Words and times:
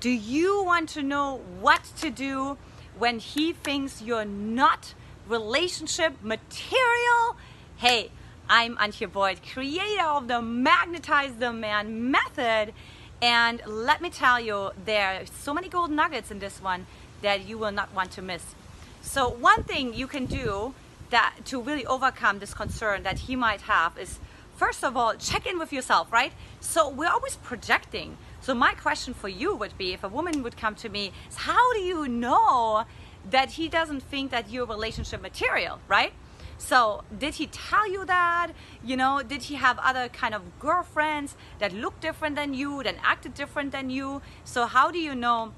Do 0.00 0.10
you 0.10 0.62
want 0.62 0.90
to 0.90 1.02
know 1.02 1.40
what 1.58 1.82
to 2.02 2.08
do 2.08 2.56
when 2.96 3.18
he 3.18 3.52
thinks 3.52 4.00
you're 4.00 4.24
not 4.24 4.94
relationship 5.26 6.22
material? 6.22 7.36
Hey, 7.78 8.12
I'm 8.48 8.76
Antje 8.76 9.10
Boyd, 9.10 9.40
creator 9.42 10.04
of 10.04 10.28
the 10.28 10.40
Magnetize 10.40 11.34
the 11.40 11.52
Man 11.52 12.12
method. 12.12 12.74
And 13.20 13.60
let 13.66 14.00
me 14.00 14.08
tell 14.08 14.38
you, 14.38 14.70
there 14.84 15.20
are 15.20 15.26
so 15.26 15.52
many 15.52 15.68
gold 15.68 15.90
nuggets 15.90 16.30
in 16.30 16.38
this 16.38 16.62
one 16.62 16.86
that 17.22 17.48
you 17.48 17.58
will 17.58 17.72
not 17.72 17.92
want 17.92 18.12
to 18.12 18.22
miss. 18.22 18.54
So 19.02 19.28
one 19.28 19.64
thing 19.64 19.94
you 19.94 20.06
can 20.06 20.26
do 20.26 20.74
that 21.10 21.34
to 21.46 21.60
really 21.60 21.84
overcome 21.86 22.38
this 22.38 22.54
concern 22.54 23.02
that 23.02 23.18
he 23.18 23.34
might 23.34 23.62
have 23.62 23.98
is 23.98 24.20
first 24.58 24.82
of 24.82 24.96
all, 24.96 25.14
check 25.14 25.46
in 25.46 25.58
with 25.58 25.72
yourself, 25.72 26.12
right? 26.12 26.32
So 26.60 26.88
we're 26.88 27.08
always 27.08 27.36
projecting. 27.36 28.18
So 28.40 28.54
my 28.54 28.74
question 28.74 29.14
for 29.14 29.28
you 29.28 29.54
would 29.54 29.78
be 29.78 29.92
if 29.92 30.02
a 30.02 30.08
woman 30.08 30.42
would 30.42 30.56
come 30.56 30.74
to 30.76 30.88
me, 30.88 31.12
how 31.36 31.72
do 31.74 31.80
you 31.80 32.08
know 32.08 32.84
that 33.30 33.52
he 33.52 33.68
doesn't 33.68 34.02
think 34.02 34.32
that 34.32 34.50
you're 34.50 34.66
relationship 34.66 35.22
material, 35.22 35.78
right? 35.86 36.12
So 36.58 37.04
did 37.16 37.34
he 37.34 37.46
tell 37.46 37.88
you 37.88 38.04
that? 38.06 38.48
You 38.82 38.96
know, 38.96 39.22
did 39.22 39.42
he 39.42 39.54
have 39.54 39.78
other 39.78 40.08
kind 40.08 40.34
of 40.34 40.42
girlfriends 40.58 41.36
that 41.60 41.72
looked 41.72 42.00
different 42.00 42.34
than 42.34 42.52
you, 42.52 42.82
that 42.82 42.96
acted 43.02 43.34
different 43.34 43.70
than 43.70 43.90
you? 43.90 44.22
So 44.44 44.66
how 44.66 44.90
do 44.90 44.98
you 44.98 45.14
know 45.14 45.52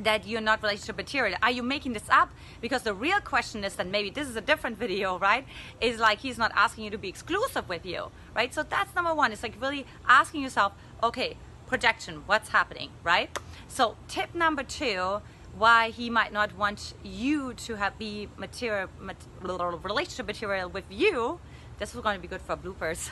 that 0.00 0.26
you're 0.26 0.40
not 0.40 0.62
relationship 0.62 0.96
material? 0.96 1.36
Are 1.42 1.50
you 1.50 1.62
making 1.62 1.92
this 1.92 2.08
up? 2.08 2.30
Because 2.60 2.82
the 2.82 2.94
real 2.94 3.20
question 3.20 3.64
is 3.64 3.74
that 3.76 3.86
maybe 3.86 4.10
this 4.10 4.28
is 4.28 4.36
a 4.36 4.40
different 4.40 4.78
video, 4.78 5.18
right? 5.18 5.46
Is 5.80 5.98
like 5.98 6.20
he's 6.20 6.38
not 6.38 6.52
asking 6.54 6.84
you 6.84 6.90
to 6.90 6.98
be 6.98 7.08
exclusive 7.08 7.68
with 7.68 7.84
you, 7.86 8.10
right? 8.34 8.52
So 8.52 8.62
that's 8.62 8.94
number 8.94 9.14
one. 9.14 9.32
It's 9.32 9.42
like 9.42 9.60
really 9.60 9.86
asking 10.06 10.42
yourself, 10.42 10.72
okay, 11.02 11.36
projection, 11.66 12.22
what's 12.26 12.48
happening, 12.48 12.90
right? 13.04 13.30
So 13.68 13.96
tip 14.08 14.34
number 14.34 14.62
two, 14.62 15.22
why 15.56 15.90
he 15.90 16.10
might 16.10 16.32
not 16.32 16.56
want 16.56 16.94
you 17.02 17.54
to 17.54 17.76
have 17.76 17.98
be 17.98 18.28
material, 18.36 18.88
relationship 19.40 20.26
material 20.26 20.68
with 20.68 20.84
you, 20.90 21.40
this 21.78 21.94
is 21.94 22.00
going 22.00 22.16
to 22.16 22.20
be 22.20 22.28
good 22.28 22.42
for 22.42 22.56
bloopers, 22.56 23.08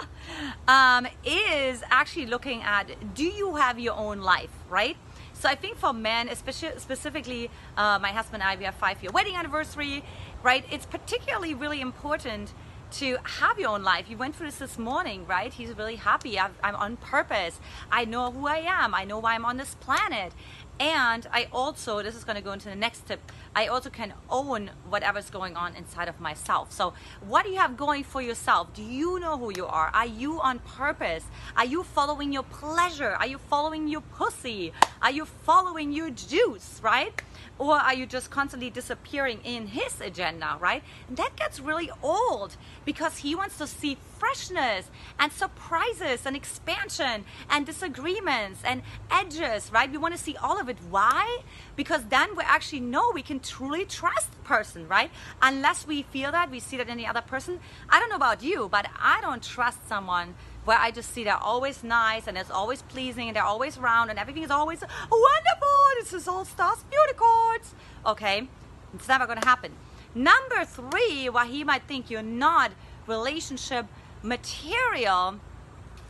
um, 0.68 1.06
is 1.24 1.82
actually 1.90 2.26
looking 2.26 2.62
at 2.62 3.14
do 3.14 3.24
you 3.24 3.56
have 3.56 3.78
your 3.78 3.94
own 3.94 4.20
life, 4.20 4.50
right? 4.68 4.96
So 5.42 5.48
I 5.48 5.56
think 5.56 5.76
for 5.76 5.92
men, 5.92 6.28
especially 6.28 6.70
specifically, 6.78 7.50
uh, 7.76 7.98
my 8.00 8.12
husband 8.12 8.44
and 8.44 8.48
I, 8.52 8.54
we 8.54 8.62
have 8.62 8.76
five 8.76 9.02
year 9.02 9.10
wedding 9.10 9.34
anniversary, 9.34 10.04
right? 10.40 10.64
It's 10.70 10.86
particularly 10.86 11.52
really 11.52 11.80
important 11.80 12.54
to 12.92 13.16
have 13.24 13.58
your 13.58 13.70
own 13.70 13.82
life. 13.82 14.08
You 14.08 14.16
went 14.16 14.36
through 14.36 14.46
this 14.46 14.58
this 14.58 14.78
morning, 14.78 15.26
right? 15.26 15.52
He's 15.52 15.76
really 15.76 15.96
happy. 15.96 16.38
i 16.38 16.48
am 16.62 16.76
on 16.76 16.96
purpose. 16.96 17.58
I 17.90 18.04
know 18.04 18.30
who 18.30 18.46
I 18.46 18.58
am. 18.58 18.94
I 18.94 19.02
know 19.02 19.18
why 19.18 19.34
I'm 19.34 19.44
on 19.44 19.56
this 19.56 19.74
planet. 19.80 20.32
And 20.78 21.26
I 21.32 21.48
also, 21.52 22.04
this 22.04 22.14
is 22.14 22.22
going 22.22 22.36
to 22.36 22.42
go 22.42 22.52
into 22.52 22.68
the 22.68 22.76
next 22.76 23.06
tip, 23.06 23.32
I 23.54 23.66
also 23.66 23.90
can 23.90 24.14
own 24.30 24.70
whatever's 24.88 25.28
going 25.28 25.56
on 25.56 25.74
inside 25.76 26.08
of 26.08 26.20
myself. 26.20 26.72
So, 26.72 26.94
what 27.20 27.44
do 27.44 27.50
you 27.50 27.58
have 27.58 27.76
going 27.76 28.02
for 28.04 28.22
yourself? 28.22 28.72
Do 28.72 28.82
you 28.82 29.20
know 29.20 29.36
who 29.36 29.52
you 29.54 29.66
are? 29.66 29.90
Are 29.92 30.06
you 30.06 30.40
on 30.40 30.58
purpose? 30.60 31.24
Are 31.56 31.66
you 31.66 31.82
following 31.82 32.32
your 32.32 32.44
pleasure? 32.44 33.10
Are 33.10 33.26
you 33.26 33.38
following 33.38 33.88
your 33.88 34.00
pussy? 34.00 34.72
Are 35.02 35.10
you 35.10 35.26
following 35.26 35.92
your 35.92 36.10
juice, 36.10 36.80
right? 36.82 37.20
Or 37.58 37.76
are 37.76 37.94
you 37.94 38.06
just 38.06 38.30
constantly 38.30 38.70
disappearing 38.70 39.40
in 39.44 39.66
his 39.66 40.00
agenda, 40.00 40.56
right? 40.58 40.82
And 41.08 41.16
that 41.18 41.36
gets 41.36 41.60
really 41.60 41.90
old 42.02 42.56
because 42.84 43.18
he 43.18 43.34
wants 43.34 43.58
to 43.58 43.66
see 43.66 43.98
freshness 44.18 44.90
and 45.18 45.30
surprises 45.30 46.24
and 46.24 46.34
expansion 46.34 47.24
and 47.50 47.66
disagreements 47.66 48.62
and 48.64 48.82
edges, 49.10 49.70
right? 49.72 49.90
We 49.90 49.98
want 49.98 50.16
to 50.16 50.20
see 50.20 50.36
all 50.36 50.58
of 50.58 50.68
it. 50.68 50.78
Why? 50.90 51.42
Because 51.76 52.04
then 52.06 52.34
we 52.36 52.42
actually 52.44 52.80
know 52.80 53.10
we 53.12 53.22
can 53.22 53.40
truly 53.42 53.84
trust 53.84 54.42
person, 54.44 54.88
right? 54.88 55.10
Unless 55.40 55.86
we 55.86 56.02
feel 56.02 56.32
that, 56.32 56.50
we 56.50 56.60
see 56.60 56.76
that 56.76 56.88
in 56.88 56.96
the 56.96 57.06
other 57.06 57.20
person. 57.20 57.60
I 57.88 58.00
don't 58.00 58.08
know 58.08 58.16
about 58.16 58.42
you, 58.42 58.68
but 58.70 58.86
I 58.98 59.20
don't 59.20 59.42
trust 59.42 59.88
someone 59.88 60.34
where 60.64 60.78
I 60.78 60.90
just 60.90 61.12
see 61.12 61.24
they're 61.24 61.36
always 61.36 61.82
nice 61.82 62.26
and 62.26 62.38
it's 62.38 62.50
always 62.50 62.82
pleasing 62.82 63.28
and 63.28 63.36
they're 63.36 63.42
always 63.44 63.78
round 63.78 64.10
and 64.10 64.18
everything 64.18 64.42
is 64.42 64.50
always 64.50 64.80
wonderful. 64.80 65.68
This 65.98 66.12
is 66.12 66.28
all 66.28 66.44
stars, 66.44 66.84
beauty 66.90 67.02
unicorns. 67.08 67.74
Okay, 68.06 68.48
it's 68.94 69.08
never 69.08 69.26
gonna 69.26 69.44
happen. 69.44 69.72
Number 70.14 70.64
three, 70.64 71.28
why 71.28 71.46
he 71.46 71.64
might 71.64 71.82
think 71.84 72.10
you're 72.10 72.22
not 72.22 72.72
relationship 73.06 73.86
material 74.22 75.40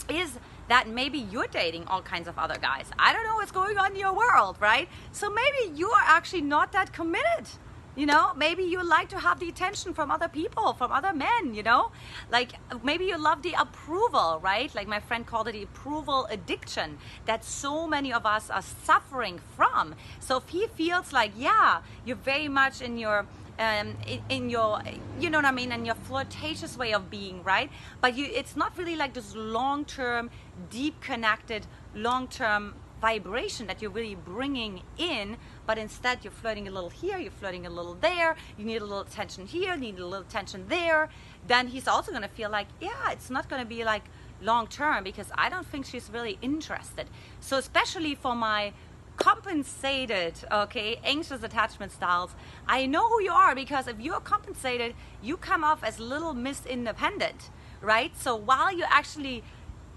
is 0.08 0.38
that 0.72 0.88
maybe 0.88 1.18
you're 1.18 1.48
dating 1.48 1.84
all 1.86 2.00
kinds 2.00 2.26
of 2.26 2.38
other 2.38 2.56
guys. 2.56 2.86
I 2.98 3.12
don't 3.12 3.26
know 3.26 3.34
what's 3.34 3.52
going 3.52 3.76
on 3.76 3.92
in 3.92 3.98
your 3.98 4.14
world, 4.14 4.56
right? 4.58 4.88
So 5.12 5.28
maybe 5.28 5.76
you 5.78 5.90
are 5.90 6.04
actually 6.06 6.40
not 6.40 6.72
that 6.72 6.94
committed 6.94 7.46
you 7.94 8.06
know, 8.06 8.32
maybe 8.34 8.62
you 8.62 8.82
like 8.82 9.10
to 9.10 9.18
have 9.18 9.38
the 9.38 9.50
attention 9.50 9.92
from 9.92 10.10
other 10.10 10.28
people, 10.28 10.72
from 10.72 10.90
other 10.90 11.12
men, 11.12 11.54
you 11.54 11.62
know? 11.62 11.92
Like 12.30 12.52
maybe 12.82 13.04
you 13.04 13.18
love 13.18 13.42
the 13.42 13.52
approval, 13.52 14.40
right? 14.42 14.74
Like 14.74 14.88
my 14.88 14.98
friend 14.98 15.26
called 15.26 15.48
it 15.48 15.52
the 15.52 15.64
approval 15.64 16.26
addiction 16.30 16.96
that 17.26 17.44
so 17.44 17.86
many 17.86 18.10
of 18.10 18.24
us 18.24 18.48
are 18.48 18.62
suffering 18.62 19.40
from. 19.56 19.94
So 20.20 20.38
if 20.38 20.48
he 20.48 20.68
feels 20.68 21.12
like, 21.12 21.32
yeah, 21.36 21.82
you're 22.06 22.16
very 22.16 22.48
much 22.48 22.80
in 22.80 22.96
your 22.96 23.26
um, 23.58 23.96
in, 24.06 24.22
in, 24.28 24.50
your 24.50 24.80
you 25.20 25.30
know 25.30 25.38
what 25.38 25.44
I 25.44 25.52
mean 25.52 25.72
in 25.72 25.84
your 25.84 25.94
flirtatious 25.94 26.76
way 26.76 26.92
of 26.92 27.10
being 27.10 27.42
right 27.42 27.70
but 28.00 28.16
you 28.16 28.26
it's 28.32 28.56
not 28.56 28.76
really 28.78 28.96
like 28.96 29.14
this 29.14 29.34
long-term 29.34 30.30
deep 30.70 31.00
connected 31.00 31.66
long-term 31.94 32.74
vibration 33.02 33.66
that 33.66 33.82
you're 33.82 33.90
really 33.90 34.14
bringing 34.14 34.80
in, 34.96 35.36
but 35.66 35.76
instead 35.76 36.20
you're 36.22 36.32
flirting 36.32 36.68
a 36.68 36.70
little 36.70 36.88
here, 36.88 37.18
you're 37.18 37.32
flirting 37.32 37.66
a 37.66 37.70
little 37.70 37.94
there, 37.94 38.36
you 38.56 38.64
need 38.64 38.80
a 38.80 38.84
little 38.84 39.00
attention 39.00 39.44
here, 39.44 39.76
need 39.76 39.98
a 39.98 40.06
little 40.06 40.24
attention 40.24 40.64
there, 40.68 41.10
then 41.48 41.66
he's 41.66 41.88
also 41.88 42.12
to 42.22 42.28
feel 42.28 42.48
like, 42.48 42.68
yeah, 42.80 43.10
it's 43.10 43.28
not 43.28 43.48
to 43.60 43.66
be 43.66 43.82
like 43.84 44.04
long 44.40 44.68
term 44.68 45.02
because 45.02 45.30
I 45.36 45.48
don't 45.48 45.66
think 45.66 45.84
she's 45.84 46.08
really 46.10 46.38
interested. 46.40 47.08
So, 47.40 47.58
especially 47.58 48.14
for 48.14 48.36
my 48.36 48.72
compensated, 49.16 50.34
okay, 50.50 50.98
anxious 51.04 51.42
attachment 51.42 51.92
styles, 51.92 52.30
I 52.66 52.86
know 52.86 53.08
who 53.08 53.22
you 53.22 53.32
are 53.32 53.54
because 53.54 53.86
if 53.86 54.00
you're 54.00 54.20
compensated, 54.20 54.94
you 55.22 55.36
come 55.36 55.64
off 55.64 55.84
as 55.84 55.98
little 55.98 56.34
miss 56.34 56.66
independent, 56.66 57.50
right? 57.80 58.16
So, 58.16 58.34
while 58.36 58.74
you 58.74 58.84
actually 58.88 59.44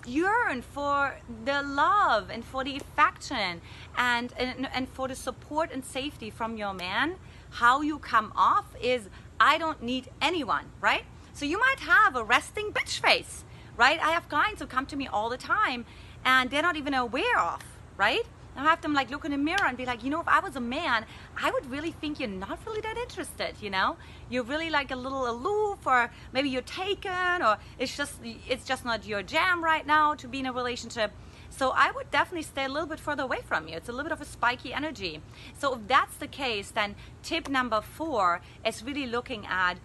yearn 0.05 0.61
for 0.61 1.15
the 1.45 1.61
love 1.63 2.29
and 2.29 2.45
for 2.45 2.63
the 2.63 2.77
affection 2.77 3.61
and, 3.97 4.33
and, 4.37 4.67
and 4.73 4.89
for 4.89 5.07
the 5.07 5.15
support 5.15 5.71
and 5.71 5.83
safety 5.83 6.29
from 6.29 6.57
your 6.57 6.73
man, 6.73 7.15
how 7.51 7.81
you 7.81 7.99
come 7.99 8.31
off 8.35 8.65
is 8.81 9.09
I 9.39 9.57
don't 9.57 9.81
need 9.81 10.09
anyone, 10.21 10.65
right? 10.81 11.03
So 11.33 11.45
you 11.45 11.59
might 11.59 11.79
have 11.79 12.15
a 12.15 12.23
resting 12.23 12.71
bitch 12.71 12.99
face, 12.99 13.43
right? 13.77 13.99
I 13.99 14.11
have 14.11 14.29
clients 14.29 14.61
who 14.61 14.67
come 14.67 14.85
to 14.87 14.95
me 14.95 15.07
all 15.07 15.29
the 15.29 15.37
time 15.37 15.85
and 16.23 16.49
they're 16.49 16.61
not 16.61 16.75
even 16.75 16.93
aware 16.93 17.39
of, 17.39 17.61
right? 17.97 18.25
I 18.55 18.63
have 18.63 18.81
them 18.81 18.93
like 18.93 19.09
look 19.09 19.25
in 19.25 19.31
the 19.31 19.37
mirror 19.37 19.65
and 19.65 19.77
be 19.77 19.85
like, 19.85 20.03
you 20.03 20.09
know, 20.09 20.21
if 20.21 20.27
I 20.27 20.39
was 20.39 20.55
a 20.55 20.61
man, 20.61 21.05
I 21.41 21.51
would 21.51 21.69
really 21.69 21.91
think 21.91 22.19
you're 22.19 22.29
not 22.29 22.59
really 22.65 22.81
that 22.81 22.97
interested, 22.97 23.55
you 23.61 23.69
know? 23.69 23.97
You're 24.29 24.43
really 24.43 24.69
like 24.69 24.91
a 24.91 24.95
little 24.95 25.29
aloof 25.29 25.85
or 25.85 26.11
maybe 26.31 26.49
you're 26.49 26.61
taken 26.61 27.41
or 27.41 27.57
it's 27.77 27.95
just 27.95 28.13
it's 28.23 28.65
just 28.65 28.85
not 28.85 29.05
your 29.05 29.23
jam 29.23 29.63
right 29.63 29.85
now 29.85 30.15
to 30.15 30.27
be 30.27 30.39
in 30.39 30.45
a 30.45 30.53
relationship. 30.53 31.11
So 31.49 31.71
I 31.71 31.91
would 31.91 32.11
definitely 32.11 32.43
stay 32.43 32.65
a 32.65 32.69
little 32.69 32.87
bit 32.87 32.99
further 32.99 33.23
away 33.23 33.39
from 33.45 33.67
you. 33.67 33.75
It's 33.77 33.89
a 33.89 33.91
little 33.91 34.05
bit 34.05 34.11
of 34.13 34.21
a 34.21 34.25
spiky 34.25 34.73
energy. 34.73 35.21
So 35.57 35.75
if 35.75 35.87
that's 35.87 36.15
the 36.17 36.27
case, 36.27 36.71
then 36.71 36.95
tip 37.23 37.49
number 37.49 37.81
4 37.81 38.41
is 38.65 38.83
really 38.83 39.05
looking 39.05 39.45
at 39.45 39.77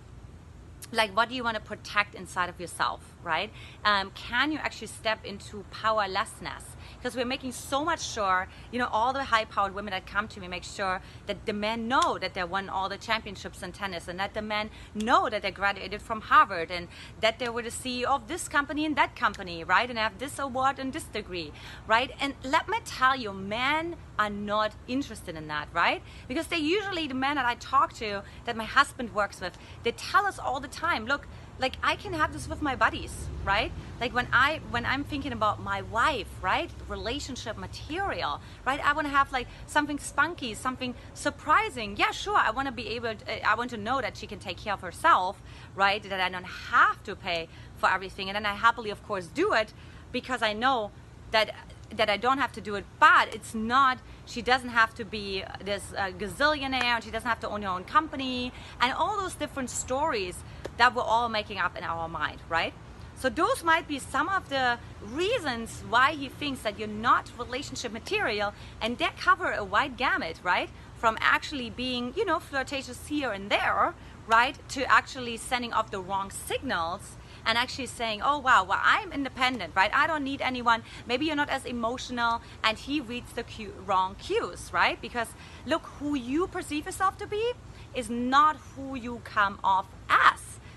like 0.93 1.15
what 1.17 1.29
do 1.29 1.35
you 1.35 1.45
want 1.45 1.57
to 1.57 1.61
protect 1.61 2.15
inside 2.15 2.49
of 2.49 2.59
yourself 2.59 3.15
right 3.23 3.51
um, 3.85 4.11
can 4.15 4.51
you 4.51 4.59
actually 4.59 4.87
step 4.87 5.25
into 5.25 5.65
powerlessness 5.71 6.65
because 6.99 7.17
we're 7.17 7.25
making 7.25 7.53
so 7.53 7.85
much 7.85 8.03
sure, 8.07 8.49
you 8.71 8.79
know, 8.79 8.89
all 8.93 9.13
the 9.13 9.25
high 9.25 9.45
powered 9.45 9.75
women 9.75 9.93
that 9.93 10.07
come 10.07 10.29
to 10.29 10.41
me 10.41 10.49
make 10.49 10.65
sure 10.65 11.01
that 11.27 11.47
the 11.47 11.53
men 11.53 11.89
know 11.89 12.19
that 12.19 12.35
they 12.35 12.45
won 12.45 12.69
all 12.69 12.89
the 12.89 12.97
championships 12.97 13.63
in 13.63 13.73
tennis 13.73 14.09
and 14.09 14.19
that 14.19 14.35
the 14.35 14.43
men 14.43 14.71
know 14.95 15.29
that 15.29 15.43
they 15.43 15.51
graduated 15.51 16.03
from 16.03 16.21
Harvard 16.21 16.71
and 16.71 16.89
that 17.21 17.39
they 17.39 17.49
were 17.49 17.63
the 17.63 17.71
CEO 17.71 18.05
of 18.05 18.29
this 18.29 18.49
company 18.49 18.85
and 18.85 18.97
that 18.97 19.17
company, 19.17 19.65
right? 19.65 19.89
And 19.89 19.99
have 19.99 20.19
this 20.19 20.39
award 20.39 20.79
and 20.79 20.93
this 20.93 21.05
degree, 21.05 21.53
right? 21.87 22.11
And 22.21 22.35
let 22.45 22.69
me 22.69 22.79
tell 22.85 23.17
you, 23.17 23.33
men 23.33 23.97
are 24.19 24.31
not 24.31 24.73
interested 24.87 25.37
in 25.37 25.49
that, 25.49 25.69
right? 25.73 26.03
Because 26.29 26.49
they 26.49 26.59
usually, 26.59 27.07
the 27.07 27.15
men 27.15 27.37
that 27.37 27.47
I 27.47 27.55
talk 27.57 27.93
to, 27.95 28.23
that 28.45 28.57
my 28.57 28.65
husband 28.65 29.15
works 29.15 29.41
with, 29.41 29.57
they 29.83 29.93
tell 29.93 30.27
us 30.27 30.39
all 30.39 30.61
the 30.61 30.69
time, 30.69 31.07
look, 31.07 31.27
like 31.61 31.77
I 31.83 31.95
can 31.97 32.15
have 32.15 32.33
this 32.33 32.49
with 32.49 32.63
my 32.63 32.75
buddies, 32.75 33.29
right? 33.45 33.71
Like 34.01 34.15
when 34.15 34.27
I 34.33 34.61
when 34.71 34.87
I'm 34.87 35.05
thinking 35.05 35.33
about 35.33 35.63
my 35.63 35.83
wife, 35.83 36.29
right? 36.41 36.71
Relationship 36.89 37.59
material, 37.59 38.41
right? 38.67 38.81
I 38.85 38.95
want 38.95 39.07
to 39.07 39.13
have 39.13 39.31
like 39.31 39.47
something 39.67 39.99
spunky, 39.99 40.55
something 40.55 40.95
surprising. 41.13 41.97
Yeah, 41.97 42.13
sure. 42.13 42.39
I 42.39 42.51
want 42.51 42.67
to 42.67 42.73
be 42.73 42.89
able 42.89 43.15
to, 43.15 43.49
I 43.49 43.55
want 43.55 43.71
to 43.71 43.77
know 43.77 44.01
that 44.01 44.17
she 44.17 44.27
can 44.27 44.39
take 44.39 44.57
care 44.57 44.73
of 44.73 44.81
herself, 44.81 45.41
right? 45.77 46.03
That 46.03 46.21
I 46.21 46.31
don't 46.31 46.45
have 46.45 47.03
to 47.05 47.15
pay 47.15 47.49
for 47.77 47.91
everything. 47.91 48.31
And 48.31 48.37
then 48.37 48.47
I 48.47 48.55
happily 48.55 48.91
of 48.91 49.07
course 49.07 49.27
do 49.27 49.53
it 49.53 49.73
because 50.13 50.43
I 50.43 50.55
know 50.55 50.91
that 51.31 51.55
that 51.97 52.09
I 52.09 52.17
don't 52.17 52.39
have 52.39 52.53
to 52.53 52.61
do 52.61 52.77
it, 52.77 52.85
but 53.01 53.35
it's 53.35 53.53
not, 53.53 53.99
she 54.25 54.43
doesn't 54.43 54.69
have 54.69 54.95
to 54.95 55.05
be 55.05 55.43
this 55.65 55.93
uh, 55.97 56.11
gazillionaire, 56.17 57.03
she 57.03 57.11
doesn't 57.11 57.29
have 57.29 57.41
to 57.41 57.49
own 57.49 57.63
her 57.63 57.69
own 57.69 57.83
company, 57.83 58.53
and 58.81 58.93
all 58.93 59.21
those 59.21 59.35
different 59.35 59.71
stories 59.71 60.37
that 60.81 60.95
we're 60.95 61.03
all 61.03 61.29
making 61.29 61.59
up 61.59 61.77
in 61.77 61.85
our 61.85 62.09
mind, 62.09 62.41
right? 62.49 62.73
So 63.17 63.29
those 63.29 63.63
might 63.63 63.87
be 63.87 63.99
some 63.99 64.31
of 64.31 64.49
the 64.49 64.79
reasons 65.03 65.83
why 65.91 66.13
he 66.13 66.29
thinks 66.29 66.63
that 66.63 66.79
you're 66.79 66.89
not 66.89 67.31
relationship 67.39 67.93
material, 67.93 68.55
and 68.81 68.97
that 68.97 69.19
cover 69.19 69.53
a 69.53 69.63
wide 69.63 69.99
gamut, 69.99 70.41
right? 70.43 70.71
From 70.97 71.19
actually 71.21 71.69
being, 71.69 72.15
you 72.17 72.25
know, 72.25 72.41
flirtatious 72.41 73.09
here 73.09 73.31
and 73.31 73.51
there, 73.51 73.95
right, 74.27 74.57
to 74.71 74.91
actually 74.91 75.37
sending 75.37 75.73
off 75.75 75.91
the 75.91 76.01
wrong 76.01 76.31
signals 76.31 77.17
and 77.45 77.59
actually 77.59 77.87
saying, 77.87 78.23
oh 78.23 78.39
wow, 78.39 78.65
well 78.65 78.81
I'm 78.83 79.13
independent, 79.13 79.75
right? 79.77 79.91
I 79.93 80.07
don't 80.07 80.25
need 80.25 80.41
anyone. 80.41 80.83
Maybe 81.07 81.27
you're 81.27 81.37
not 81.37 81.51
as 81.51 81.67
emotional, 81.67 82.41
and 82.65 82.79
he 82.79 83.01
reads 83.01 83.33
the 83.33 83.45
wrong 83.85 84.15
cues, 84.15 84.71
right? 84.73 84.99
Because 85.01 85.29
look, 85.67 85.83
who 85.99 86.15
you 86.15 86.47
perceive 86.47 86.87
yourself 86.87 87.19
to 87.19 87.27
be 87.27 87.53
is 87.95 88.09
not 88.09 88.57
who 88.75 88.95
you 88.95 89.21
come 89.25 89.59
off 89.63 89.87
as. 90.09 90.30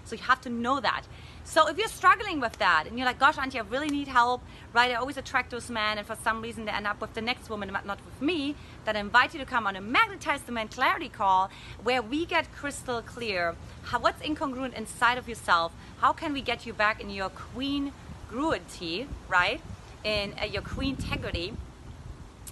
So 0.06 0.16
you 0.16 0.24
have 0.24 0.42
to 0.42 0.50
know 0.50 0.80
that. 0.80 1.04
So 1.46 1.68
if 1.68 1.78
you're 1.78 1.88
struggling 1.88 2.40
with 2.40 2.58
that 2.60 2.86
and 2.88 2.98
you're 2.98 3.06
like, 3.06 3.20
gosh, 3.20 3.36
Antje, 3.36 3.58
I 3.58 3.60
really 3.60 3.90
need 3.90 4.08
help, 4.08 4.42
right? 4.72 4.92
I 4.92 4.96
always 4.96 5.18
attract 5.18 5.52
those 5.52 5.70
men 5.70 5.98
and 5.98 6.08
for 6.08 6.16
some 6.24 6.42
reason 6.42 6.66
they 6.66 6.72
end 6.72 6.88
up 6.88 7.02
with 7.02 7.14
the 7.14 7.22
next 7.22 7.50
woman, 7.50 7.70
not 7.86 8.00
with 8.06 8.22
me, 8.22 8.56
then 8.86 8.96
I 8.96 9.00
invite 9.00 9.34
you 9.34 9.40
to 9.40 9.46
come 9.46 9.68
on 9.68 9.76
a 9.76 9.82
Magnetize 9.82 10.42
the 10.44 10.54
Man 10.54 10.70
Clarity 10.70 11.10
call 11.10 11.50
where 11.84 12.02
we 12.02 12.26
get 12.26 12.52
crystal 12.54 13.02
clear 13.02 13.56
how, 13.84 14.00
what's 14.00 14.22
incongruent 14.22 14.74
inside 14.74 15.18
of 15.18 15.28
yourself. 15.28 15.74
How 16.00 16.14
can 16.14 16.32
we 16.32 16.42
get 16.42 16.66
you 16.66 16.74
back 16.74 17.02
in 17.02 17.10
your 17.10 17.30
queen 17.30 17.92
gruity, 18.32 19.08
right? 19.28 19.62
In 20.04 20.34
uh, 20.42 20.46
your 20.46 20.62
queen 20.62 20.96
integrity, 20.96 21.54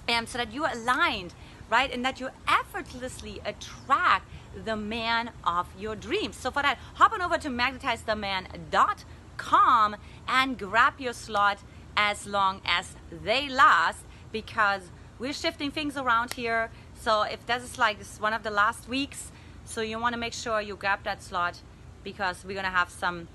and 0.08 0.28
so 0.28 0.38
that 0.38 0.54
you're 0.54 0.70
aligned, 0.70 1.34
right? 1.70 1.92
And 1.92 2.04
that 2.06 2.20
you 2.20 2.30
effortlessly 2.48 3.42
attract 3.46 4.26
the 4.66 4.76
man 4.76 5.32
of 5.44 5.68
your 5.78 5.96
dreams. 5.96 6.38
So 6.38 6.52
for 6.52 6.62
that, 6.62 6.78
hop 6.96 7.14
on 7.14 7.22
over 7.22 7.38
to 7.38 7.50
magnetizetheman.com 7.50 9.96
and 10.28 10.58
grab 10.58 11.00
your 11.00 11.14
slot 11.14 11.60
as 11.96 12.26
long 12.26 12.62
as 12.66 12.96
they 13.24 13.48
last 13.50 14.00
because 14.32 14.90
we're 15.20 15.34
shifting 15.34 15.72
things 15.72 15.98
around 15.98 16.34
here. 16.34 16.72
So 16.96 17.24
if 17.24 17.46
this 17.46 17.64
is 17.64 17.78
like 17.78 18.00
this 18.00 18.14
is 18.14 18.22
one 18.22 18.34
of 18.34 18.44
the 18.44 18.52
last 18.52 18.88
weeks, 18.88 19.32
so 19.66 19.82
you 19.82 20.00
want 20.00 20.14
to 20.14 20.20
make 20.20 20.34
sure 20.34 20.62
you 20.62 20.76
grab 20.76 21.04
that 21.04 21.22
slot 21.22 21.60
because 22.04 22.44
we're 22.44 22.54
going 22.54 22.66
to 22.66 22.72
have 22.72 22.90
some 22.90 23.28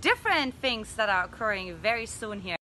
different 0.00 0.54
things 0.54 0.94
that 0.94 1.08
are 1.08 1.24
occurring 1.24 1.74
very 1.76 2.06
soon 2.06 2.40
here. 2.40 2.54